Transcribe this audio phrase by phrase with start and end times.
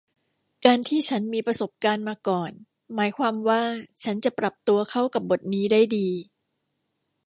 [0.65, 2.51] การที่ฉันมีประสบการณ์มาก่อน
[2.95, 3.61] หมายความว่า
[4.03, 6.07] ฉันจะปรับตัวเข้ากับบทนี้ได้ดี